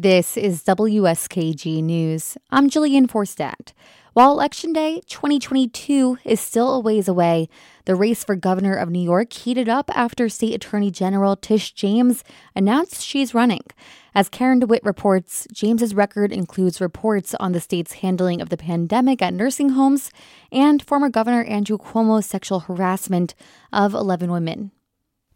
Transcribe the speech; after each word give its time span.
This 0.00 0.36
is 0.36 0.62
WSKG 0.62 1.82
News. 1.82 2.38
I'm 2.52 2.70
Jillian 2.70 3.08
Forstadt. 3.08 3.72
While 4.12 4.30
Election 4.30 4.72
Day 4.72 5.02
2022 5.08 6.18
is 6.24 6.40
still 6.40 6.72
a 6.72 6.78
ways 6.78 7.08
away, 7.08 7.48
the 7.84 7.96
race 7.96 8.22
for 8.22 8.36
governor 8.36 8.76
of 8.76 8.90
New 8.90 9.02
York 9.02 9.32
heated 9.32 9.68
up 9.68 9.90
after 9.92 10.28
State 10.28 10.54
Attorney 10.54 10.92
General 10.92 11.34
Tish 11.34 11.72
James 11.72 12.22
announced 12.54 13.04
she's 13.04 13.34
running. 13.34 13.64
As 14.14 14.28
Karen 14.28 14.60
DeWitt 14.60 14.84
reports, 14.84 15.48
James's 15.52 15.96
record 15.96 16.30
includes 16.30 16.80
reports 16.80 17.34
on 17.40 17.50
the 17.50 17.60
state's 17.60 17.94
handling 17.94 18.40
of 18.40 18.50
the 18.50 18.56
pandemic 18.56 19.20
at 19.20 19.34
nursing 19.34 19.70
homes 19.70 20.12
and 20.52 20.80
former 20.80 21.08
Governor 21.08 21.42
Andrew 21.42 21.76
Cuomo's 21.76 22.26
sexual 22.26 22.60
harassment 22.60 23.34
of 23.72 23.94
11 23.94 24.30
women. 24.30 24.70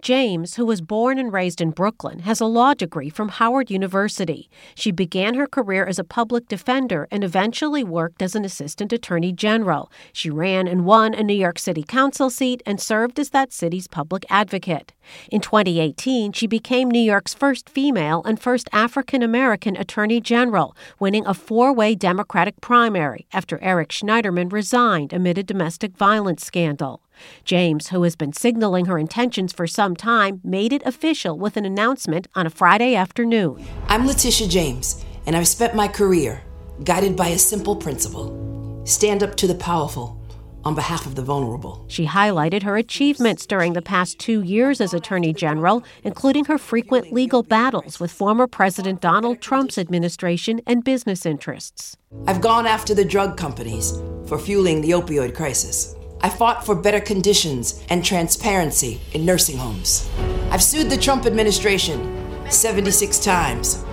James, 0.03 0.57
who 0.57 0.67
was 0.67 0.81
born 0.81 1.17
and 1.17 1.33
raised 1.33 1.61
in 1.61 1.71
Brooklyn, 1.71 2.19
has 2.21 2.41
a 2.41 2.47
law 2.47 2.75
degree 2.75 3.09
from 3.09 3.29
Howard 3.29 3.71
University. 3.71 4.51
She 4.75 4.91
began 4.91 5.35
her 5.35 5.47
career 5.47 5.87
as 5.87 5.97
a 5.97 6.03
public 6.05 6.49
defender 6.49 7.07
and 7.13 7.23
eventually 7.23 7.85
worked 7.85 8.21
as 8.21 8.35
an 8.35 8.45
assistant 8.45 8.93
attorney 8.93 9.33
general. 9.33 9.93
She 10.13 10.29
ran 10.29 10.67
and 10.67 10.85
won 10.85 11.15
a 11.15 11.23
New 11.23 11.37
York 11.37 11.57
City 11.57 11.85
council 11.85 12.31
seat 12.31 12.65
and 12.67 12.81
served 12.81 13.21
as 13.21 13.31
that 13.31 13.53
city's 13.53 13.87
public 13.87 14.27
advocate. 14.29 14.93
In 15.31 15.41
2018, 15.41 16.33
she 16.33 16.49
became 16.49 16.91
New 16.91 16.99
York's 16.99 17.33
first 17.33 17.69
female 17.69 18.25
and 18.25 18.41
first 18.41 18.69
African 18.73 19.23
American 19.23 19.77
attorney 19.77 20.21
general, 20.21 20.77
winning 20.99 21.25
a 21.27 21.33
four 21.33 21.73
way 21.73 21.95
Democratic 21.95 22.61
primary 22.61 23.29
after 23.33 23.57
Eric 23.63 23.91
Schneiderman 23.91 24.51
resigned 24.53 25.13
amid 25.13 25.39
a 25.39 25.45
domestic 25.45 25.97
violence 25.97 26.45
scandal. 26.45 27.02
James, 27.45 27.89
who 27.89 28.03
has 28.03 28.17
been 28.17 28.33
signaling 28.33 28.87
her 28.87 28.99
intentions 28.99 29.53
for 29.53 29.67
some 29.67 29.97
time, 29.97 30.41
made 30.45 30.73
it 30.73 30.83
official 30.85 31.39
with 31.39 31.57
an 31.57 31.65
announcement 31.65 32.29
on 32.35 32.47
a 32.47 32.51
Friday 32.51 32.95
afternoon. 32.95 33.65
I'm 33.89 34.07
Letitia 34.07 34.49
James, 34.49 35.05
and 35.27 35.37
I've 35.37 35.49
spent 35.49 35.75
my 35.75 35.89
career 35.89 36.43
guided 36.85 37.17
by 37.17 37.29
a 37.29 37.39
simple 37.39 37.77
principle 37.77 38.83
stand 38.85 39.23
up 39.23 39.37
to 39.37 39.47
the 39.47 39.55
powerful 39.55 40.19
on 40.65 40.75
behalf 40.75 41.07
of 41.07 41.15
the 41.15 41.23
vulnerable. 41.23 41.85
She 41.89 42.07
highlighted 42.07 42.63
her 42.63 42.77
achievements 42.77 43.47
during 43.47 43.73
the 43.73 43.83
past 43.83 44.19
two 44.19 44.43
years 44.43 44.81
as 44.81 44.95
Attorney 44.95 45.33
General, 45.33 45.83
including 46.05 46.45
her 46.47 46.59
frequent 46.59 47.13
legal 47.13 47.43
battles 47.43 47.99
with 47.99 48.13
former 48.13 48.47
President 48.47 49.01
Donald 49.01 49.41
Trump's 49.41 49.79
administration 49.79 50.61
and 50.67 50.85
business 50.85 51.27
interests. 51.27 51.97
I've 52.27 52.41
gone 52.41 52.67
after 52.67 52.95
the 52.95 53.05
drug 53.05 53.37
companies 53.37 53.93
for 54.27 54.39
fueling 54.39 54.81
the 54.81 54.91
opioid 54.91 55.35
crisis. 55.35 55.97
I 56.25 56.29
fought 56.29 56.65
for 56.65 56.77
better 56.77 57.01
conditions 57.01 57.83
and 57.89 58.05
transparency 58.05 59.01
in 59.13 59.27
nursing 59.27 59.57
homes. 59.59 60.09
I've 60.51 60.63
sued 60.63 60.89
the 60.89 60.97
Trump 60.97 61.27
administration 61.27 62.49
76 62.49 63.19
times. 63.19 63.85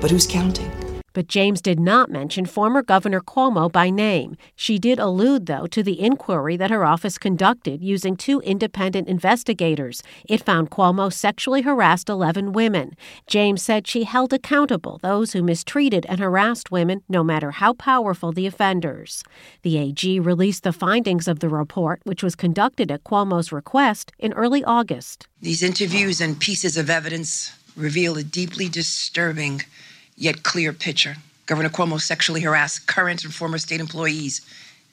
But 0.00 0.10
who's 0.10 0.26
counting? 0.26 0.83
But 1.14 1.28
James 1.28 1.62
did 1.62 1.80
not 1.80 2.10
mention 2.10 2.44
former 2.44 2.82
Governor 2.82 3.20
Cuomo 3.20 3.70
by 3.70 3.88
name. 3.88 4.36
She 4.56 4.78
did 4.78 4.98
allude, 4.98 5.46
though, 5.46 5.66
to 5.68 5.82
the 5.82 6.00
inquiry 6.00 6.56
that 6.56 6.72
her 6.72 6.84
office 6.84 7.18
conducted 7.18 7.80
using 7.80 8.16
two 8.16 8.40
independent 8.40 9.08
investigators. 9.08 10.02
It 10.28 10.42
found 10.42 10.70
Cuomo 10.70 11.12
sexually 11.12 11.62
harassed 11.62 12.08
11 12.08 12.52
women. 12.52 12.96
James 13.28 13.62
said 13.62 13.86
she 13.86 14.04
held 14.04 14.32
accountable 14.32 14.98
those 15.02 15.32
who 15.32 15.42
mistreated 15.42 16.04
and 16.06 16.18
harassed 16.18 16.72
women, 16.72 17.02
no 17.08 17.22
matter 17.22 17.52
how 17.52 17.74
powerful 17.74 18.32
the 18.32 18.46
offenders. 18.46 19.22
The 19.62 19.78
AG 19.78 20.18
released 20.18 20.64
the 20.64 20.72
findings 20.72 21.28
of 21.28 21.38
the 21.38 21.48
report, 21.48 22.00
which 22.02 22.24
was 22.24 22.34
conducted 22.34 22.90
at 22.90 23.04
Cuomo's 23.04 23.52
request 23.52 24.10
in 24.18 24.32
early 24.32 24.64
August. 24.64 25.28
These 25.40 25.62
interviews 25.62 26.20
and 26.20 26.40
pieces 26.40 26.76
of 26.76 26.90
evidence 26.90 27.52
reveal 27.76 28.16
a 28.16 28.24
deeply 28.24 28.68
disturbing 28.68 29.62
yet 30.16 30.42
clear 30.42 30.72
picture. 30.72 31.16
Governor 31.46 31.68
Cuomo 31.68 32.00
sexually 32.00 32.40
harassed 32.40 32.86
current 32.86 33.24
and 33.24 33.34
former 33.34 33.58
state 33.58 33.80
employees 33.80 34.40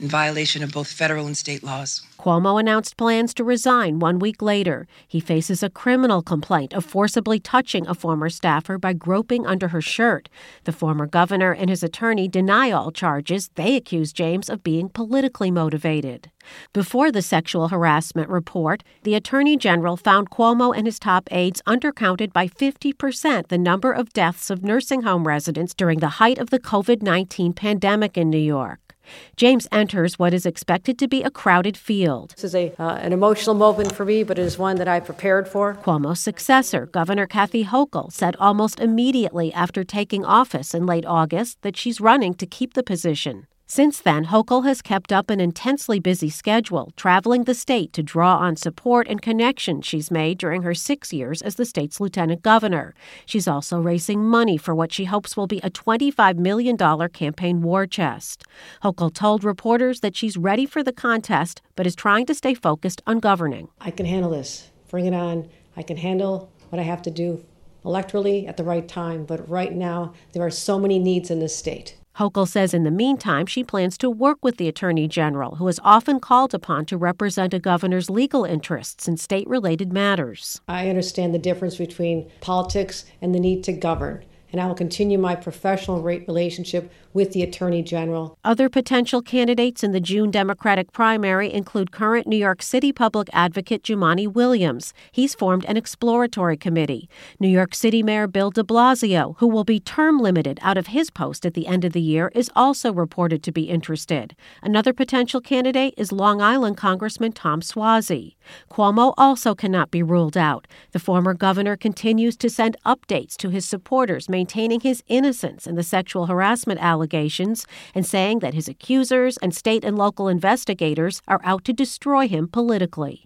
in 0.02 0.07
violation 0.07 0.63
of 0.63 0.71
both 0.71 0.91
federal 0.91 1.27
and 1.27 1.38
state 1.38 1.63
laws. 1.63 2.02
Cuomo 2.17 2.59
announced 2.59 2.97
plans 2.97 3.34
to 3.34 3.44
resign 3.44 4.00
one 4.00 4.19
week 4.19 4.41
later. 4.41 4.88
He 5.07 5.19
faces 5.19 5.63
a 5.63 5.69
criminal 5.69 6.22
complaint 6.22 6.73
of 6.73 6.85
forcibly 6.85 7.39
touching 7.39 7.88
a 7.88 7.95
former 7.95 8.29
staffer 8.29 8.78
by 8.78 8.94
groping 8.94 9.45
under 9.47 9.69
her 9.69 9.81
shirt. 9.81 10.29
The 10.66 10.72
former 10.72 11.07
governor 11.07 11.51
and 11.51 11.69
his 11.69 11.81
attorney 11.84 12.28
deny 12.28 12.72
all 12.72 12.91
charges. 12.91 13.50
They 13.56 13.75
accuse 13.75 14.13
James 14.13 14.50
of 14.50 14.63
being 14.63 14.89
politically 14.89 15.50
motivated. 15.50 16.29
Before 16.73 17.12
the 17.12 17.22
sexual 17.22 17.69
harassment 17.69 18.29
report, 18.29 18.83
the 19.03 19.16
attorney 19.16 19.57
general 19.57 19.97
found 19.97 20.31
Cuomo 20.31 20.75
and 20.75 20.88
his 20.88 21.00
top 21.00 21.28
aides 21.31 21.62
undercounted 21.68 22.33
by 22.33 22.47
50% 22.47 23.47
the 23.47 23.57
number 23.57 23.91
of 23.91 24.13
deaths 24.13 24.50
of 24.50 24.63
nursing 24.63 25.03
home 25.03 25.28
residents 25.28 25.73
during 25.73 26.00
the 26.00 26.18
height 26.22 26.39
of 26.39 26.50
the 26.50 26.59
COVID 26.59 27.01
19 27.01 27.53
pandemic 27.53 28.18
in 28.18 28.29
New 28.29 28.38
York. 28.38 28.91
James 29.35 29.67
enters 29.72 30.17
what 30.17 30.33
is 30.33 30.45
expected 30.45 30.97
to 30.99 31.07
be 31.07 31.23
a 31.23 31.29
crowded 31.29 31.77
field. 31.77 32.33
This 32.35 32.44
is 32.44 32.55
a, 32.55 32.73
uh, 32.79 32.95
an 32.95 33.13
emotional 33.13 33.55
moment 33.55 33.91
for 33.91 34.05
me, 34.05 34.23
but 34.23 34.38
it 34.38 34.44
is 34.44 34.57
one 34.57 34.77
that 34.77 34.88
I 34.88 34.99
prepared 34.99 35.47
for. 35.47 35.75
Cuomo's 35.75 36.19
successor, 36.19 36.85
Governor 36.85 37.27
Kathy 37.27 37.66
Hochul, 37.66 38.11
said 38.11 38.35
almost 38.39 38.79
immediately 38.79 39.53
after 39.53 39.83
taking 39.83 40.25
office 40.25 40.73
in 40.73 40.85
late 40.85 41.05
August 41.05 41.61
that 41.61 41.77
she's 41.77 42.01
running 42.01 42.33
to 42.35 42.45
keep 42.45 42.73
the 42.73 42.83
position. 42.83 43.47
Since 43.73 44.01
then, 44.01 44.25
Hochul 44.25 44.65
has 44.65 44.81
kept 44.81 45.13
up 45.13 45.29
an 45.29 45.39
intensely 45.39 45.97
busy 46.01 46.29
schedule, 46.29 46.91
traveling 46.97 47.45
the 47.45 47.53
state 47.53 47.93
to 47.93 48.03
draw 48.03 48.35
on 48.35 48.57
support 48.57 49.07
and 49.07 49.21
connections 49.21 49.85
she's 49.85 50.11
made 50.11 50.37
during 50.39 50.63
her 50.63 50.73
six 50.73 51.13
years 51.13 51.41
as 51.41 51.55
the 51.55 51.63
state's 51.63 52.01
lieutenant 52.01 52.41
governor. 52.41 52.93
She's 53.25 53.47
also 53.47 53.79
raising 53.79 54.25
money 54.25 54.57
for 54.57 54.75
what 54.75 54.91
she 54.91 55.05
hopes 55.05 55.37
will 55.37 55.47
be 55.47 55.59
a 55.59 55.69
$25 55.69 56.35
million 56.35 56.75
campaign 57.11 57.61
war 57.61 57.87
chest. 57.87 58.43
Hochul 58.83 59.13
told 59.13 59.45
reporters 59.45 60.01
that 60.01 60.17
she's 60.17 60.35
ready 60.35 60.65
for 60.65 60.83
the 60.83 60.91
contest, 60.91 61.61
but 61.77 61.88
is 61.88 61.95
trying 61.95 62.25
to 62.25 62.35
stay 62.35 62.53
focused 62.53 63.01
on 63.07 63.21
governing. 63.21 63.69
I 63.79 63.91
can 63.91 64.05
handle 64.05 64.31
this. 64.31 64.69
Bring 64.89 65.05
it 65.05 65.13
on. 65.13 65.49
I 65.77 65.83
can 65.83 65.95
handle 65.95 66.51
what 66.71 66.79
I 66.81 66.83
have 66.83 67.03
to 67.03 67.09
do 67.09 67.45
electorally 67.85 68.49
at 68.49 68.57
the 68.57 68.65
right 68.65 68.85
time, 68.85 69.23
but 69.23 69.47
right 69.47 69.71
now 69.71 70.13
there 70.33 70.45
are 70.45 70.51
so 70.51 70.77
many 70.77 70.99
needs 70.99 71.31
in 71.31 71.39
this 71.39 71.55
state. 71.55 71.95
Hochul 72.17 72.47
says 72.47 72.73
in 72.73 72.83
the 72.83 72.91
meantime, 72.91 73.45
she 73.45 73.63
plans 73.63 73.97
to 73.99 74.09
work 74.09 74.39
with 74.44 74.57
the 74.57 74.67
Attorney 74.67 75.07
General, 75.07 75.55
who 75.55 75.67
is 75.67 75.79
often 75.83 76.19
called 76.19 76.53
upon 76.53 76.85
to 76.88 76.97
represent 76.97 77.53
a 77.53 77.59
governor's 77.59 78.09
legal 78.09 78.44
interests 78.44 79.07
in 79.07 79.17
state 79.17 79.47
related 79.47 79.94
matters. 79.94 80.61
I 80.67 80.89
understand 80.89 81.33
the 81.33 81.39
difference 81.39 81.77
between 81.77 82.29
politics 82.41 83.05
and 83.21 83.33
the 83.33 83.39
need 83.39 83.63
to 83.63 83.73
govern 83.73 84.25
and 84.51 84.62
I 84.62 84.67
will 84.67 84.75
continue 84.75 85.17
my 85.17 85.35
professional 85.35 86.01
relationship 86.01 86.91
with 87.13 87.34
the 87.34 87.44
Attorney 87.44 87.84
General. 87.84 88.38
Other 88.44 88.69
potential 88.69 89.22
candidates 89.22 89.84
in 89.84 89.91
the 89.91 90.00
June 90.00 90.31
Democratic 90.31 90.91
primary 90.91 91.51
include 91.51 91.91
current 91.91 92.28
New 92.28 92.38
York 92.38 92.62
City 92.62 92.91
public 92.91 93.29
advocate 93.34 93.84
Jumaane 93.84 94.34
Williams. 94.34 94.94
He's 95.12 95.35
formed 95.35 95.66
an 95.66 95.78
exploratory 95.78 96.57
committee. 96.57 97.09
New 97.39 97.47
York 97.47 97.75
City 97.75 98.03
Mayor 98.03 98.28
Bill 98.28 98.51
de 98.51 98.63
Blasio, 98.63 99.35
who 99.38 99.47
will 99.47 99.63
be 99.63 99.79
term 99.79 100.19
limited 100.19 100.59
out 100.62 100.78
of 100.78 100.88
his 100.88 101.09
post 101.09 101.45
at 101.45 101.53
the 101.53 101.68
end 101.68 101.83
of 101.85 101.94
the 101.94 102.01
year, 102.01 102.31
is 102.33 102.50
also 102.56 102.94
reported 102.94 103.44
to 103.44 103.51
be 103.51 103.63
interested. 103.63 104.35
Another 104.62 104.94
potential 104.94 105.41
candidate 105.41 105.94
is 105.97 106.12
Long 106.12 106.41
Island 106.41 106.78
Congressman 106.78 107.31
Tom 107.31 107.62
Suozzi. 107.62 108.35
Cuomo 108.69 109.13
also 109.17 109.56
cannot 109.56 109.91
be 109.91 110.03
ruled 110.03 110.38
out. 110.38 110.67
The 110.91 111.00
former 111.00 111.34
governor 111.34 111.75
continues 111.75 112.38
to 112.38 112.50
send 112.50 112.78
updates 112.85 113.35
to 113.38 113.50
his 113.50 113.66
supporters, 113.66 114.29
maintaining 114.29 114.81
his 114.81 115.03
innocence 115.07 115.67
in 115.67 115.75
the 115.75 115.84
sexual 115.84 116.28
harassment 116.28 116.79
allegations 116.81 117.66
and 117.94 118.06
saying 118.06 118.39
that 118.39 118.53
his 118.53 118.67
accusers 118.67 119.38
and 119.38 119.56
state 119.56 119.84
and 119.84 119.97
local 119.97 120.28
investigators 120.28 121.22
are 121.28 121.41
out 121.44 121.63
to 121.66 121.73
destroy 121.73 122.28
him 122.28 122.47
politically. 122.47 123.25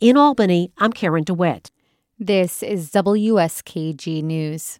In 0.00 0.16
Albany, 0.16 0.72
I'm 0.78 0.92
Karen 0.92 1.24
DeWitt. 1.24 1.70
This 2.18 2.62
is 2.62 2.90
WSKG 2.90 4.22
News. 4.22 4.78